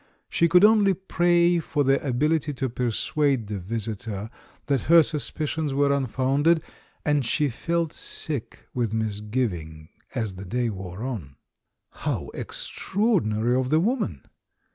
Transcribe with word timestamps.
She 0.29 0.47
could 0.47 0.65
only 0.65 0.95
pray 0.95 1.59
for 1.59 1.83
the 1.83 2.03
ability 2.03 2.53
to 2.55 2.69
persuade 2.69 3.45
the 3.45 3.59
visitor 3.59 4.31
that 4.65 4.81
her 4.89 5.03
suspicions 5.03 5.75
were 5.75 5.93
unfounded, 5.93 6.63
and 7.05 7.23
she 7.23 7.49
felt 7.49 7.93
sick 7.93 8.67
with 8.73 8.95
misgiving 8.95 9.89
as 10.15 10.37
the 10.37 10.45
day 10.45 10.71
wore 10.71 11.03
on. 11.03 11.35
How 11.91 12.31
extraordinarv 12.33 13.59
of 13.59 13.69
the 13.69 13.79
woman! 13.79 14.23